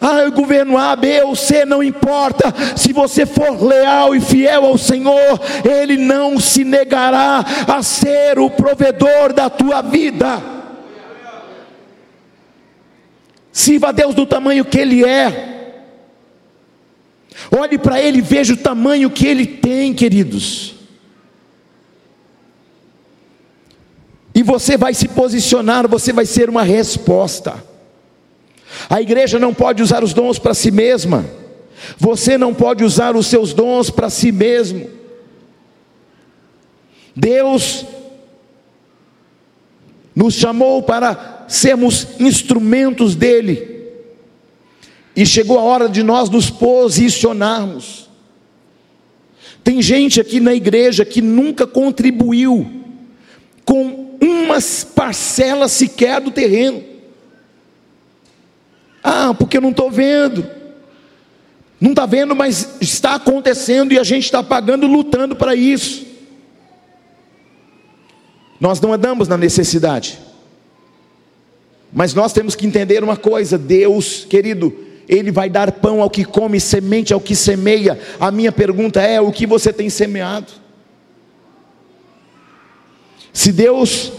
Ah, 0.00 0.24
o 0.28 0.32
governo 0.32 0.76
A, 0.76 0.94
B 0.94 1.22
ou 1.22 1.34
C, 1.34 1.64
não 1.64 1.82
importa, 1.82 2.54
se 2.76 2.92
você 2.92 3.24
for 3.24 3.62
leal 3.62 4.14
e 4.14 4.20
fiel 4.20 4.66
ao 4.66 4.76
Senhor, 4.76 5.40
Ele 5.64 5.96
não 5.96 6.38
se 6.38 6.62
negará 6.62 7.42
a 7.66 7.82
ser 7.82 8.38
o 8.38 8.50
provedor 8.50 9.32
da 9.32 9.48
tua 9.48 9.80
vida. 9.80 10.42
Sirva 13.50 13.88
a 13.88 13.92
Deus 13.92 14.14
do 14.14 14.26
tamanho 14.26 14.64
que 14.64 14.78
Ele 14.78 15.06
é. 15.06 15.63
Olhe 17.50 17.78
para 17.78 18.00
ele 18.00 18.18
e 18.18 18.22
veja 18.22 18.54
o 18.54 18.56
tamanho 18.56 19.10
que 19.10 19.26
ele 19.26 19.46
tem, 19.46 19.92
queridos. 19.92 20.74
E 24.34 24.42
você 24.42 24.76
vai 24.76 24.92
se 24.94 25.08
posicionar, 25.08 25.88
você 25.88 26.12
vai 26.12 26.26
ser 26.26 26.48
uma 26.48 26.62
resposta. 26.62 27.62
A 28.90 29.00
igreja 29.00 29.38
não 29.38 29.54
pode 29.54 29.82
usar 29.82 30.02
os 30.02 30.12
dons 30.12 30.38
para 30.38 30.54
si 30.54 30.70
mesma. 30.70 31.24
Você 31.98 32.36
não 32.36 32.52
pode 32.52 32.82
usar 32.82 33.14
os 33.14 33.26
seus 33.26 33.52
dons 33.52 33.90
para 33.90 34.10
si 34.10 34.32
mesmo. 34.32 34.88
Deus 37.14 37.86
nos 40.14 40.34
chamou 40.34 40.82
para 40.82 41.44
sermos 41.48 42.08
instrumentos 42.18 43.14
dele. 43.14 43.73
E 45.16 45.24
chegou 45.24 45.58
a 45.58 45.62
hora 45.62 45.88
de 45.88 46.02
nós 46.02 46.28
nos 46.28 46.50
posicionarmos. 46.50 48.08
Tem 49.62 49.80
gente 49.80 50.20
aqui 50.20 50.40
na 50.40 50.54
igreja 50.54 51.04
que 51.04 51.22
nunca 51.22 51.66
contribuiu 51.66 52.70
com 53.64 54.16
uma 54.20 54.58
parcela 54.94 55.68
sequer 55.68 56.20
do 56.20 56.30
terreno. 56.30 56.82
Ah, 59.02 59.34
porque 59.34 59.56
eu 59.56 59.62
não 59.62 59.70
estou 59.70 59.90
vendo. 59.90 60.46
Não 61.80 61.90
está 61.90 62.06
vendo, 62.06 62.34
mas 62.34 62.76
está 62.80 63.14
acontecendo 63.14 63.92
e 63.92 63.98
a 63.98 64.04
gente 64.04 64.24
está 64.24 64.42
pagando, 64.42 64.86
lutando 64.86 65.36
para 65.36 65.54
isso. 65.54 66.06
Nós 68.58 68.80
não 68.80 68.92
andamos 68.92 69.28
na 69.28 69.36
necessidade. 69.36 70.18
Mas 71.92 72.14
nós 72.14 72.32
temos 72.32 72.54
que 72.54 72.66
entender 72.66 73.04
uma 73.04 73.16
coisa: 73.16 73.58
Deus, 73.58 74.24
querido, 74.24 74.74
ele 75.08 75.30
vai 75.30 75.48
dar 75.50 75.70
pão 75.72 76.00
ao 76.00 76.10
que 76.10 76.24
come, 76.24 76.58
semente 76.58 77.12
ao 77.12 77.20
que 77.20 77.36
semeia. 77.36 77.98
A 78.18 78.30
minha 78.30 78.52
pergunta 78.52 79.00
é: 79.00 79.20
o 79.20 79.32
que 79.32 79.46
você 79.46 79.72
tem 79.72 79.90
semeado? 79.90 80.52
Se 83.32 83.52
Deus 83.52 84.12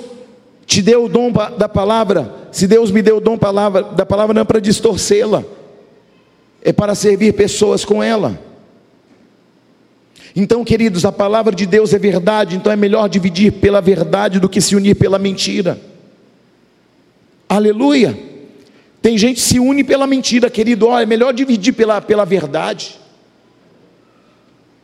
te 0.65 0.81
deu 0.81 1.05
o 1.05 1.09
dom 1.09 1.31
da 1.31 1.69
palavra, 1.69 2.33
se 2.51 2.67
Deus 2.67 2.91
me 2.91 3.01
deu 3.01 3.17
o 3.17 3.21
dom 3.21 3.37
da 3.37 4.05
palavra, 4.05 4.33
não 4.33 4.41
é 4.41 4.45
para 4.45 4.59
distorcê-la, 4.59 5.43
é 6.61 6.73
para 6.73 6.95
servir 6.95 7.33
pessoas 7.33 7.85
com 7.85 8.03
ela. 8.03 8.39
Então, 10.35 10.65
queridos, 10.65 11.05
a 11.05 11.13
palavra 11.13 11.55
de 11.55 11.65
Deus 11.65 11.93
é 11.93 11.97
verdade, 11.97 12.57
então 12.57 12.71
é 12.71 12.75
melhor 12.75 13.07
dividir 13.07 13.53
pela 13.53 13.79
verdade 13.79 14.37
do 14.37 14.49
que 14.49 14.59
se 14.59 14.75
unir 14.75 14.95
pela 14.95 15.17
mentira. 15.17 15.79
Aleluia. 17.47 18.34
Tem 19.05 19.19
gente 19.19 19.35
que 19.35 19.41
se 19.41 19.59
une 19.59 19.83
pela 19.83 20.07
mentira, 20.07 20.49
querido. 20.49 20.87
Olha, 20.87 21.03
é 21.03 21.05
melhor 21.05 21.31
dividir 21.31 21.73
pela, 21.73 22.01
pela 22.01 22.25
verdade. 22.25 22.99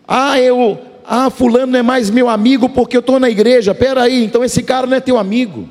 Ah, 0.07 0.39
eu, 0.39 0.79
ah, 1.03 1.31
fulano 1.31 1.71
não 1.71 1.79
é 1.79 1.81
mais 1.81 2.11
meu 2.11 2.29
amigo 2.29 2.69
porque 2.69 2.95
eu 2.95 2.99
estou 2.99 3.19
na 3.19 3.31
igreja. 3.31 3.73
Pera 3.73 4.03
aí, 4.03 4.23
então 4.23 4.43
esse 4.43 4.61
cara 4.61 4.85
não 4.85 4.95
é 4.95 4.99
teu 4.99 5.17
amigo. 5.17 5.67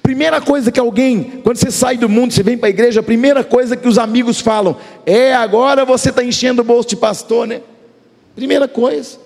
Primeira 0.00 0.40
coisa 0.40 0.70
que 0.70 0.78
alguém, 0.78 1.40
quando 1.42 1.56
você 1.56 1.72
sai 1.72 1.96
do 1.96 2.08
mundo, 2.08 2.32
você 2.32 2.44
vem 2.44 2.56
para 2.56 2.68
a 2.68 2.70
igreja, 2.70 3.00
a 3.00 3.02
primeira 3.02 3.42
coisa 3.42 3.76
que 3.76 3.88
os 3.88 3.98
amigos 3.98 4.38
falam 4.38 4.76
é: 5.04 5.34
agora 5.34 5.84
você 5.84 6.10
está 6.10 6.22
enchendo 6.22 6.62
o 6.62 6.64
bolso 6.64 6.90
de 6.90 6.96
pastor, 6.96 7.48
né? 7.48 7.62
Primeira 8.36 8.68
coisa, 8.68 9.18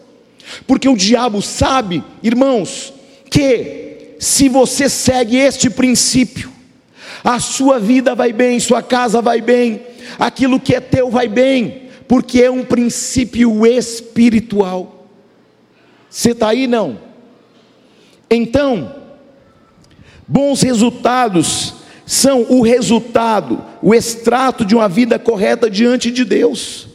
porque 0.66 0.88
o 0.88 0.96
diabo 0.96 1.42
sabe, 1.42 2.02
irmãos, 2.22 2.90
que 3.28 4.14
se 4.18 4.48
você 4.48 4.88
segue 4.88 5.36
este 5.36 5.68
princípio, 5.68 6.56
a 7.22 7.40
sua 7.40 7.78
vida 7.78 8.14
vai 8.14 8.32
bem, 8.32 8.60
sua 8.60 8.82
casa 8.82 9.20
vai 9.20 9.40
bem, 9.40 9.82
aquilo 10.18 10.60
que 10.60 10.74
é 10.74 10.80
teu 10.80 11.10
vai 11.10 11.28
bem, 11.28 11.88
porque 12.06 12.42
é 12.42 12.50
um 12.50 12.64
princípio 12.64 13.66
espiritual. 13.66 15.06
Você 16.08 16.30
está 16.30 16.48
aí? 16.48 16.66
Não? 16.66 16.98
Então, 18.30 18.94
bons 20.26 20.62
resultados 20.62 21.74
são 22.06 22.46
o 22.48 22.62
resultado, 22.62 23.62
o 23.82 23.94
extrato 23.94 24.64
de 24.64 24.74
uma 24.74 24.88
vida 24.88 25.18
correta 25.18 25.68
diante 25.68 26.10
de 26.10 26.24
Deus. 26.24 26.88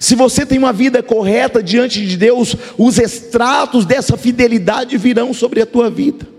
Se 0.00 0.14
você 0.14 0.44
tem 0.44 0.58
uma 0.58 0.72
vida 0.72 1.02
correta 1.02 1.62
diante 1.62 2.04
de 2.04 2.16
Deus, 2.16 2.56
os 2.76 2.98
extratos 2.98 3.84
dessa 3.84 4.16
fidelidade 4.16 4.96
virão 4.96 5.32
sobre 5.32 5.62
a 5.62 5.66
tua 5.66 5.90
vida. 5.90 6.37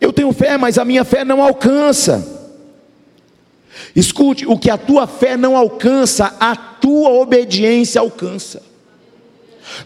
Eu 0.00 0.12
tenho 0.12 0.32
fé, 0.32 0.56
mas 0.56 0.78
a 0.78 0.84
minha 0.84 1.04
fé 1.04 1.24
não 1.24 1.42
alcança. 1.42 2.36
Escute, 3.94 4.46
o 4.46 4.58
que 4.58 4.70
a 4.70 4.78
tua 4.78 5.06
fé 5.06 5.36
não 5.36 5.56
alcança, 5.56 6.36
a 6.38 6.54
tua 6.54 7.10
obediência 7.10 8.00
alcança. 8.00 8.62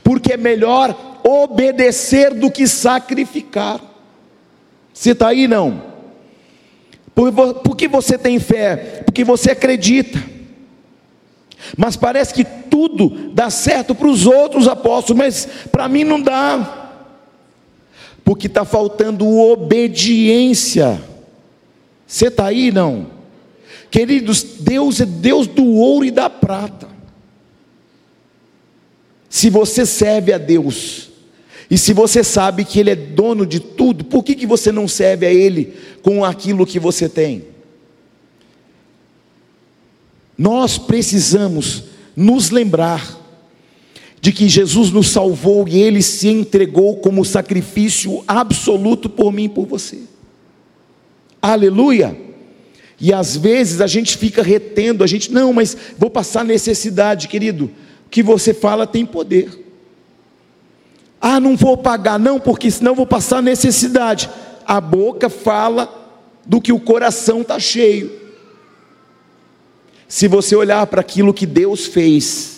Porque 0.03 0.35
é 0.35 0.37
melhor 0.37 1.21
obedecer 1.25 2.35
do 2.35 2.51
que 2.51 2.67
sacrificar. 2.67 3.81
Você 4.93 5.13
está 5.13 5.29
aí 5.29 5.49
não? 5.49 5.93
Por, 7.15 7.77
que 7.77 7.89
você 7.89 8.17
tem 8.17 8.39
fé? 8.39 9.03
Porque 9.05 9.25
você 9.25 9.53
acredita. 9.53 10.23
Mas 11.77 11.97
parece 11.97 12.35
que 12.35 12.45
tudo 12.45 13.31
dá 13.33 13.51
certo 13.51 13.95
para 13.95 14.09
os 14.09 14.27
outros 14.27 14.67
apóstolos, 14.67 15.19
mas 15.19 15.49
para 15.71 15.89
mim 15.89 16.05
não 16.05 16.21
dá. 16.21 16.82
Porque 18.25 18.47
está 18.47 18.65
faltando 18.65 19.29
obediência. 19.29 21.03
Você 22.07 22.27
está 22.27 22.47
aí 22.47 22.71
não? 22.71 23.07
Queridos, 23.91 24.43
Deus 24.43 25.01
é 25.01 25.07
Deus 25.07 25.47
do 25.47 25.67
ouro 25.67 26.05
e 26.05 26.11
da 26.11 26.31
prata. 26.31 26.89
Se 29.29 29.49
você 29.49 29.87
serve 29.87 30.33
a 30.33 30.39
Deus, 30.39 31.11
e 31.71 31.79
se 31.79 31.95
você 31.95 32.23
sabe 32.23 32.67
que 32.67 32.79
Ele 32.79 32.91
é 32.91 32.95
dono 32.95 33.47
de 33.47 33.59
tudo, 33.61 34.05
por 34.05 34.23
que, 34.23 34.35
que 34.35 34.47
você 34.47 34.71
não 34.71 34.87
serve 34.87 35.27
a 35.27 35.33
Ele 35.33 35.75
com 36.03 36.23
aquilo 36.23 36.67
que 36.67 36.79
você 36.79 37.09
tem? 37.09 37.47
Nós 40.37 40.77
precisamos 40.77 41.85
nos 42.15 42.51
lembrar 42.51 43.22
de 44.23 44.31
que 44.31 44.49
Jesus 44.49 44.93
nos 44.93 45.11
salvou 45.11 45.67
e 45.67 45.83
Ele 45.83 46.01
se 46.01 46.29
entregou 46.29 46.97
como 46.99 47.25
sacrifício 47.25 48.23
absoluto 48.29 49.11
por 49.11 49.33
mim 49.33 49.47
e 49.47 49.49
por 49.49 49.67
você. 49.67 49.99
Aleluia! 51.43 52.17
E 53.01 53.13
às 53.13 53.37
vezes 53.37 53.81
a 53.81 53.89
gente 53.89 54.17
fica 54.17 54.41
retendo, 54.41 55.03
a 55.03 55.09
gente, 55.09 55.33
não, 55.33 55.53
mas 55.53 55.77
vou 55.99 56.09
passar 56.09 56.45
necessidade, 56.45 57.27
querido. 57.27 57.69
O 58.07 58.11
que 58.11 58.23
você 58.23 58.55
fala 58.55 58.87
tem 58.87 59.05
poder. 59.05 59.61
Ah, 61.21 61.41
não 61.41 61.57
vou 61.57 61.77
pagar, 61.77 62.17
não, 62.17 62.39
porque 62.39 62.71
senão 62.71 62.95
vou 62.95 63.07
passar 63.07 63.43
necessidade. 63.43 64.31
A 64.65 64.81
boca 64.81 65.29
fala 65.29 65.93
do 66.47 66.61
que 66.61 66.73
o 66.73 66.79
coração 66.79 67.41
está 67.41 67.59
cheio. 67.59 68.13
Se 70.07 70.29
você 70.29 70.55
olhar 70.55 70.87
para 70.87 71.01
aquilo 71.01 71.35
que 71.35 71.45
Deus 71.45 71.87
fez, 71.87 72.52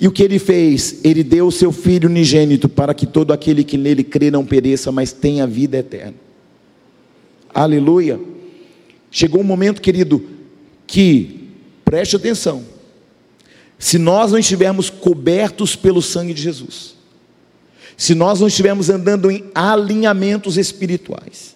e 0.00 0.08
o 0.08 0.12
que 0.12 0.22
ele 0.22 0.38
fez? 0.38 1.00
Ele 1.04 1.22
deu 1.22 1.46
o 1.46 1.52
seu 1.52 1.70
Filho 1.70 2.08
unigênito 2.08 2.68
para 2.68 2.92
que 2.92 3.06
todo 3.06 3.32
aquele 3.32 3.62
que 3.62 3.78
nele 3.78 4.02
crê 4.02 4.30
não 4.30 4.44
pereça, 4.44 4.90
mas 4.90 5.12
tenha 5.12 5.46
vida 5.46 5.78
eterna. 5.78 6.14
Aleluia. 7.52 8.20
Chegou 9.10 9.40
um 9.40 9.44
momento, 9.44 9.80
querido, 9.80 10.22
que, 10.86 11.48
preste 11.84 12.16
atenção, 12.16 12.64
se 13.78 13.96
nós 13.98 14.32
não 14.32 14.38
estivermos 14.38 14.90
cobertos 14.90 15.76
pelo 15.76 16.02
sangue 16.02 16.34
de 16.34 16.42
Jesus, 16.42 16.94
se 17.96 18.14
nós 18.14 18.40
não 18.40 18.48
estivermos 18.48 18.90
andando 18.90 19.30
em 19.30 19.44
alinhamentos 19.54 20.56
espirituais, 20.56 21.54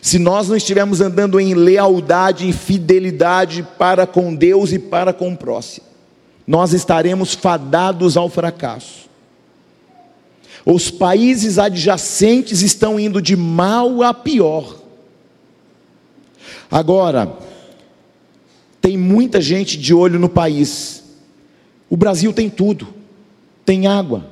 se 0.00 0.18
nós 0.18 0.48
não 0.48 0.56
estivermos 0.56 1.00
andando 1.00 1.38
em 1.38 1.54
lealdade, 1.54 2.46
em 2.46 2.52
fidelidade 2.52 3.64
para 3.78 4.06
com 4.06 4.34
Deus 4.34 4.72
e 4.72 4.78
para 4.78 5.12
com 5.12 5.32
o 5.32 5.36
próximo, 5.36 5.91
nós 6.46 6.72
estaremos 6.72 7.34
fadados 7.34 8.16
ao 8.16 8.28
fracasso. 8.28 9.08
Os 10.64 10.90
países 10.90 11.58
adjacentes 11.58 12.62
estão 12.62 12.98
indo 12.98 13.20
de 13.20 13.36
mal 13.36 14.02
a 14.02 14.14
pior. 14.14 14.80
Agora, 16.70 17.36
tem 18.80 18.96
muita 18.96 19.40
gente 19.40 19.76
de 19.76 19.92
olho 19.92 20.18
no 20.18 20.28
país 20.28 21.02
o 21.92 21.96
Brasil 21.96 22.32
tem 22.32 22.48
tudo: 22.48 22.88
tem 23.66 23.86
água, 23.86 24.26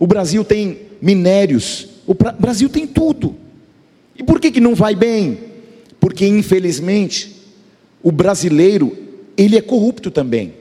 o 0.00 0.04
Brasil 0.04 0.44
tem 0.44 0.80
minérios, 1.00 1.86
o 2.04 2.12
Brasil 2.12 2.68
tem 2.68 2.88
tudo. 2.88 3.36
E 4.16 4.24
por 4.24 4.40
que, 4.40 4.50
que 4.50 4.60
não 4.60 4.74
vai 4.74 4.96
bem? 4.96 5.38
Porque, 6.00 6.26
infelizmente, 6.26 7.36
o 8.02 8.10
brasileiro, 8.10 8.98
ele 9.36 9.56
é 9.56 9.62
corrupto 9.62 10.10
também. 10.10 10.54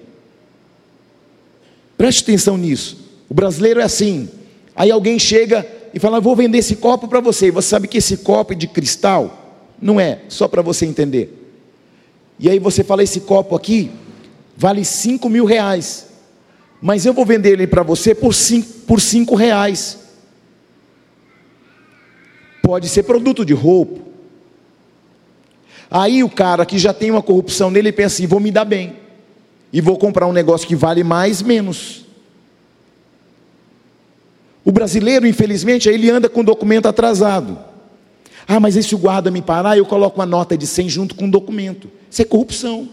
Preste 1.97 2.23
atenção 2.23 2.57
nisso. 2.57 2.97
O 3.29 3.33
brasileiro 3.33 3.79
é 3.79 3.83
assim. 3.83 4.29
Aí 4.75 4.91
alguém 4.91 5.17
chega 5.17 5.65
e 5.93 5.99
fala: 5.99 6.19
Vou 6.19 6.35
vender 6.35 6.59
esse 6.59 6.75
copo 6.75 7.07
para 7.07 7.19
você. 7.19 7.51
Você 7.51 7.69
sabe 7.69 7.87
que 7.87 7.97
esse 7.97 8.17
copo 8.17 8.53
é 8.53 8.55
de 8.55 8.67
cristal? 8.67 9.63
Não 9.81 9.99
é, 9.99 10.21
só 10.29 10.47
para 10.47 10.61
você 10.61 10.85
entender. 10.85 11.33
E 12.39 12.49
aí 12.49 12.59
você 12.59 12.83
fala: 12.83 13.03
Esse 13.03 13.21
copo 13.21 13.55
aqui 13.55 13.91
vale 14.57 14.85
5 14.85 15.27
mil 15.29 15.45
reais, 15.45 16.07
mas 16.81 17.05
eu 17.05 17.13
vou 17.13 17.25
vender 17.25 17.51
ele 17.51 17.67
para 17.67 17.83
você 17.83 18.13
por 18.13 18.33
5 18.33 18.75
por 18.85 19.01
cinco 19.01 19.35
reais. 19.35 19.99
Pode 22.61 22.87
ser 22.89 23.03
produto 23.03 23.45
de 23.45 23.53
roupa. 23.53 24.01
Aí 25.89 26.23
o 26.23 26.29
cara 26.29 26.65
que 26.65 26.79
já 26.79 26.93
tem 26.93 27.11
uma 27.11 27.21
corrupção 27.21 27.69
nele 27.69 27.91
pensa 27.91 28.15
assim: 28.15 28.27
vou 28.27 28.39
me 28.39 28.51
dar 28.51 28.65
bem, 28.65 28.95
e 29.71 29.81
vou 29.81 29.97
comprar 29.97 30.27
um 30.27 30.33
negócio 30.33 30.67
que 30.67 30.75
vale 30.75 31.03
mais, 31.03 31.41
menos. 31.41 32.05
O 34.63 34.71
brasileiro, 34.71 35.27
infelizmente, 35.27 35.87
ele 35.87 36.09
anda 36.09 36.27
com 36.27 36.43
documento 36.43 36.87
atrasado. 36.87 37.57
Ah, 38.47 38.59
mas 38.59 38.75
e 38.75 38.83
se 38.83 38.95
o 38.95 38.97
guarda 38.97 39.29
me 39.29 39.41
parar, 39.41 39.77
eu 39.77 39.85
coloco 39.85 40.19
uma 40.19 40.25
nota 40.25 40.57
de 40.57 40.65
100 40.65 40.89
junto 40.89 41.15
com 41.15 41.25
o 41.25 41.31
documento. 41.31 41.89
Isso 42.09 42.21
é 42.21 42.25
corrupção. 42.25 42.89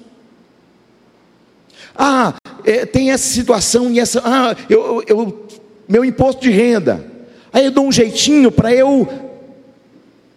Ah, 1.96 2.34
é, 2.64 2.86
tem 2.86 3.10
essa 3.10 3.26
situação 3.26 3.90
e 3.90 4.00
essa. 4.00 4.22
Ah, 4.24 4.56
eu, 4.68 5.02
eu, 5.06 5.46
meu 5.88 6.04
imposto 6.04 6.42
de 6.42 6.50
renda. 6.50 7.04
Aí 7.52 7.66
eu 7.66 7.70
dou 7.70 7.86
um 7.86 7.92
jeitinho 7.92 8.50
para 8.50 8.74
eu 8.74 9.06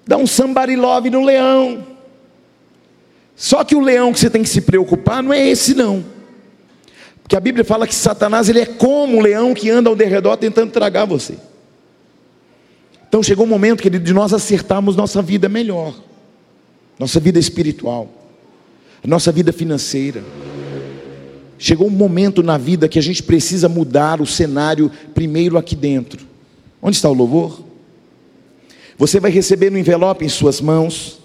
dar 0.05 0.17
um 0.17 0.27
somebody 0.27 0.75
love 0.75 1.09
no 1.09 1.23
leão. 1.23 1.85
Só 3.35 3.63
que 3.63 3.75
o 3.75 3.79
leão 3.79 4.13
que 4.13 4.19
você 4.19 4.29
tem 4.29 4.43
que 4.43 4.49
se 4.49 4.61
preocupar 4.61 5.23
não 5.23 5.33
é 5.33 5.47
esse 5.47 5.73
não. 5.73 6.14
Porque 7.25 7.35
a 7.35 7.39
Bíblia 7.39 7.65
fala 7.65 7.87
que 7.87 7.95
Satanás 7.95 8.49
ele 8.49 8.59
é 8.59 8.67
como 8.67 9.17
um 9.17 9.19
leão 9.19 9.55
que 9.55 9.67
anda 9.67 9.89
ao 9.89 9.95
derredor 9.95 10.37
tentando 10.37 10.71
tragar 10.71 11.05
você. 11.05 11.33
Então 13.09 13.23
chegou 13.23 13.47
o 13.47 13.49
momento, 13.49 13.81
querido, 13.81 14.05
de 14.05 14.13
nós 14.13 14.31
acertarmos 14.31 14.95
nossa 14.95 15.23
vida 15.23 15.49
melhor. 15.49 15.95
Nossa 16.99 17.19
vida 17.19 17.39
espiritual. 17.39 18.07
Nossa 19.03 19.31
vida 19.31 19.51
financeira. 19.51 20.23
Chegou 21.57 21.87
um 21.87 21.91
momento 21.91 22.43
na 22.43 22.59
vida 22.59 22.87
que 22.87 22.99
a 22.99 23.01
gente 23.01 23.23
precisa 23.23 23.67
mudar 23.67 24.21
o 24.21 24.27
cenário 24.27 24.91
primeiro 25.15 25.57
aqui 25.57 25.75
dentro. 25.75 26.27
Onde 26.79 26.95
está 26.95 27.09
o 27.09 27.13
louvor? 27.13 27.59
Você 28.99 29.19
vai 29.19 29.31
receber 29.31 29.73
um 29.73 29.77
envelope 29.77 30.23
em 30.23 30.29
suas 30.29 30.61
mãos. 30.61 31.19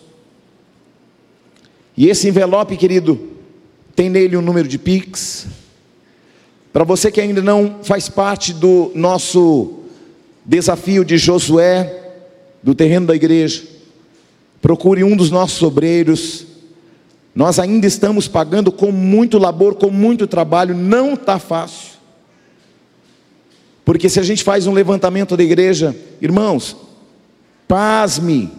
E 1.94 2.08
esse 2.08 2.26
envelope, 2.26 2.74
querido, 2.78 3.20
tem 3.94 4.08
nele 4.08 4.38
um 4.38 4.40
número 4.40 4.66
de 4.66 4.78
Pix. 4.78 5.59
Para 6.72 6.84
você 6.84 7.10
que 7.10 7.20
ainda 7.20 7.42
não 7.42 7.80
faz 7.82 8.08
parte 8.08 8.52
do 8.52 8.92
nosso 8.94 9.80
desafio 10.44 11.04
de 11.04 11.18
Josué, 11.18 12.12
do 12.62 12.74
terreno 12.74 13.06
da 13.06 13.14
igreja, 13.14 13.62
procure 14.60 15.02
um 15.02 15.16
dos 15.16 15.30
nossos 15.30 15.62
obreiros 15.62 16.46
nós 17.34 17.58
ainda 17.58 17.86
estamos 17.86 18.26
pagando 18.26 18.72
com 18.72 18.90
muito 18.90 19.38
labor, 19.38 19.76
com 19.76 19.90
muito 19.90 20.26
trabalho, 20.26 20.74
não 20.74 21.14
está 21.14 21.38
fácil. 21.38 21.98
Porque 23.84 24.08
se 24.08 24.20
a 24.20 24.22
gente 24.22 24.42
faz 24.42 24.66
um 24.66 24.72
levantamento 24.72 25.36
da 25.36 25.42
igreja, 25.42 25.96
irmãos, 26.20 26.76
pasme, 27.66 28.50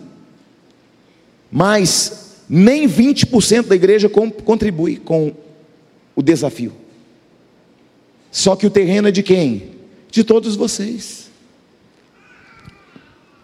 mas 1.51 2.37
nem 2.49 2.87
20% 2.87 3.67
da 3.67 3.75
igreja 3.75 4.09
contribui 4.09 4.97
com 4.97 5.33
o 6.15 6.21
desafio. 6.21 6.73
Só 8.31 8.55
que 8.55 8.65
o 8.65 8.69
terreno 8.69 9.09
é 9.09 9.11
de 9.11 9.21
quem? 9.21 9.71
De 10.09 10.23
todos 10.23 10.55
vocês. 10.55 11.29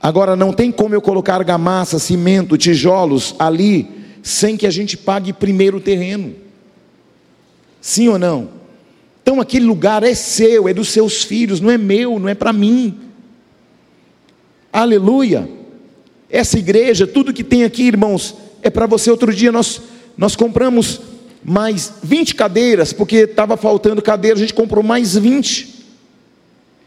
Agora 0.01 0.35
não 0.35 0.53
tem 0.53 0.71
como 0.71 0.95
eu 0.95 1.01
colocar 1.01 1.35
argamassa, 1.35 1.99
cimento, 1.99 2.57
tijolos 2.57 3.35
ali 3.37 3.97
sem 4.23 4.57
que 4.57 4.67
a 4.67 4.71
gente 4.71 4.97
pague 4.97 5.33
primeiro 5.33 5.77
o 5.77 5.81
terreno. 5.81 6.35
Sim 7.81 8.09
ou 8.09 8.19
não? 8.19 8.49
Então 9.21 9.41
aquele 9.41 9.65
lugar 9.65 10.03
é 10.03 10.13
seu, 10.13 10.67
é 10.67 10.73
dos 10.73 10.89
seus 10.89 11.23
filhos, 11.23 11.59
não 11.59 11.69
é 11.69 11.77
meu, 11.77 12.19
não 12.19 12.29
é 12.29 12.35
para 12.35 12.53
mim. 12.53 12.97
Aleluia. 14.71 15.49
Essa 16.29 16.59
igreja, 16.59 17.07
tudo 17.07 17.33
que 17.33 17.43
tem 17.43 17.63
aqui, 17.63 17.83
irmãos, 17.83 18.35
é 18.61 18.69
para 18.69 18.85
você. 18.85 19.09
Outro 19.09 19.33
dia 19.33 19.51
nós, 19.51 19.81
nós 20.17 20.35
compramos 20.35 21.01
mais 21.43 21.93
20 22.03 22.35
cadeiras, 22.35 22.93
porque 22.93 23.17
estava 23.17 23.55
faltando 23.57 24.01
cadeira, 24.01 24.35
a 24.35 24.39
gente 24.39 24.53
comprou 24.53 24.83
mais 24.83 25.15
20. 25.15 25.85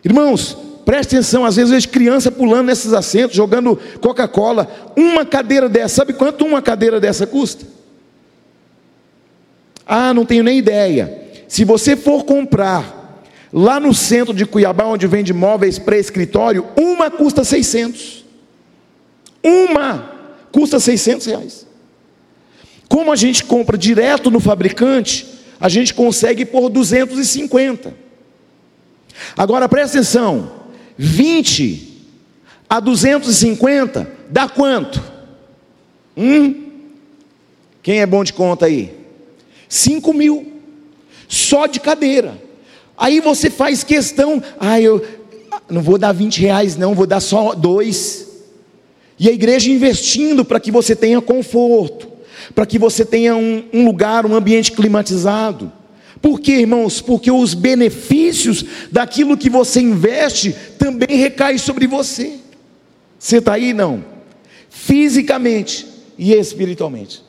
Irmãos, 0.05 0.57
preste 0.85 1.17
atenção, 1.17 1.45
às 1.45 1.57
vezes 1.57 1.71
vejo 1.71 1.89
criança 1.89 2.31
pulando 2.31 2.67
nesses 2.67 2.93
assentos, 2.93 3.37
jogando 3.37 3.79
Coca-Cola. 4.01 4.93
Uma 4.97 5.25
cadeira 5.25 5.69
dessa, 5.69 5.97
sabe 5.97 6.13
quanto 6.13 6.45
uma 6.45 6.61
cadeira 6.61 7.01
dessa 7.01 7.27
custa? 7.27 7.67
Ah, 9.87 10.15
não 10.15 10.25
tenho 10.25 10.45
nem 10.45 10.59
ideia. 10.59 11.21
Se 11.49 11.65
você 11.65 11.97
for 11.97 12.25
comprar 12.25 13.01
lá 13.53 13.81
no 13.81 13.93
centro 13.93 14.33
de 14.33 14.47
Cuiabá, 14.47 14.85
onde 14.85 15.07
vende 15.07 15.33
móveis 15.33 15.79
para 15.79 15.99
escritório, 15.99 16.67
uma 16.79 17.11
custa 17.11 17.43
600. 17.43 18.25
Uma 19.43 20.13
custa 20.53 20.79
600 20.79 21.27
reais. 21.27 21.67
Como 22.91 23.13
a 23.13 23.17
gente 23.17 23.45
compra 23.45 23.79
direto 23.79 24.33
no 24.33 24.41
fabricante, 24.41 25.25
a 25.61 25.69
gente 25.69 25.95
consegue 25.95 26.45
por 26.45 26.69
250. 26.69 27.95
Agora 29.37 29.69
presta 29.69 29.99
atenção: 29.99 30.51
20 30.99 32.03
a 32.69 32.81
250 32.81 34.11
dá 34.29 34.49
quanto? 34.49 35.01
Hum? 36.17 36.67
Quem 37.81 38.01
é 38.01 38.07
bom 38.07 38.25
de 38.25 38.33
conta 38.33 38.67
aí? 38.67 38.93
5 39.69 40.13
mil, 40.13 40.53
só 41.29 41.67
de 41.67 41.79
cadeira. 41.79 42.43
Aí 42.99 43.21
você 43.21 43.49
faz 43.49 43.85
questão, 43.85 44.43
ah, 44.59 44.81
eu 44.81 45.07
não 45.71 45.81
vou 45.81 45.97
dar 45.97 46.11
20 46.11 46.41
reais, 46.41 46.77
não, 46.77 46.97
vou 46.97 47.07
dar 47.07 47.21
só 47.21 47.55
dois. 47.55 48.27
E 49.17 49.29
a 49.29 49.33
igreja 49.33 49.71
investindo 49.71 50.45
para 50.45 50.59
que 50.59 50.73
você 50.73 50.97
tenha 50.97 51.21
conforto, 51.21 52.10
para 52.55 52.67
que 52.67 52.79
você 52.79 53.05
tenha 53.05 53.37
um, 53.37 53.65
um 53.73 53.85
lugar, 53.85 54.27
um 54.27 54.35
ambiente 54.35 54.73
climatizado. 54.73 55.73
Por 56.21 56.41
quê, 56.41 56.53
irmãos? 56.53 57.01
Porque 57.01 57.31
os 57.31 57.55
benefícios 57.55 58.65
daquilo 58.93 59.37
que 59.37 59.49
você 59.49 59.81
investe 59.81 60.55
também 60.79 61.17
recai 61.17 61.59
sobre 61.59 61.87
você. 61.87 62.39
Você 63.19 63.39
está 63.39 63.55
aí? 63.55 63.73
Não. 63.73 64.05
Fisicamente 64.69 65.87
e 66.19 66.33
espiritualmente. 66.33 67.23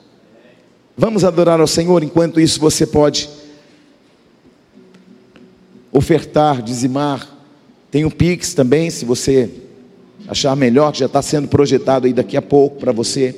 Vamos 0.97 1.23
adorar 1.23 1.59
ao 1.59 1.67
Senhor, 1.67 2.03
enquanto 2.03 2.39
isso 2.39 2.59
você 2.59 2.85
pode 2.85 3.29
ofertar, 5.91 6.61
dizimar. 6.61 7.27
Tem 7.89 8.05
o 8.05 8.11
Pix 8.11 8.53
também, 8.53 8.89
se 8.89 9.05
você 9.05 9.49
achar 10.27 10.55
melhor, 10.55 10.91
que 10.91 10.99
já 10.99 11.05
está 11.05 11.21
sendo 11.21 11.47
projetado 11.47 12.07
aí 12.07 12.13
daqui 12.13 12.37
a 12.37 12.41
pouco 12.41 12.77
para 12.77 12.91
você. 12.91 13.35